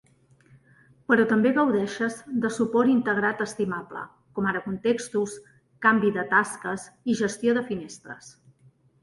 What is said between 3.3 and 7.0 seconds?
estimable, com ara contextos, canvi de tasques